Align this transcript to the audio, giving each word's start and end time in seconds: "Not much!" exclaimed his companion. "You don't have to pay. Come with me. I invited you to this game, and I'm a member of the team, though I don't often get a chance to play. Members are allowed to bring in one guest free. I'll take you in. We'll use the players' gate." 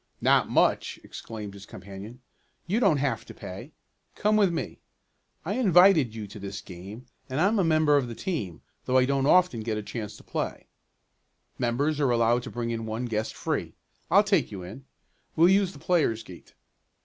"Not 0.19 0.49
much!" 0.49 0.99
exclaimed 1.03 1.53
his 1.53 1.67
companion. 1.67 2.21
"You 2.65 2.79
don't 2.79 2.97
have 2.97 3.23
to 3.25 3.35
pay. 3.35 3.71
Come 4.15 4.35
with 4.35 4.51
me. 4.51 4.79
I 5.45 5.53
invited 5.53 6.15
you 6.15 6.25
to 6.25 6.39
this 6.39 6.59
game, 6.59 7.05
and 7.29 7.39
I'm 7.39 7.59
a 7.59 7.63
member 7.63 7.97
of 7.97 8.07
the 8.07 8.15
team, 8.15 8.63
though 8.85 8.97
I 8.97 9.05
don't 9.05 9.27
often 9.27 9.59
get 9.59 9.77
a 9.77 9.83
chance 9.83 10.17
to 10.17 10.23
play. 10.23 10.65
Members 11.59 11.99
are 11.99 12.09
allowed 12.09 12.41
to 12.41 12.49
bring 12.49 12.71
in 12.71 12.87
one 12.87 13.05
guest 13.05 13.35
free. 13.35 13.75
I'll 14.09 14.23
take 14.23 14.51
you 14.51 14.63
in. 14.63 14.85
We'll 15.35 15.49
use 15.49 15.71
the 15.71 15.77
players' 15.77 16.23
gate." 16.23 16.55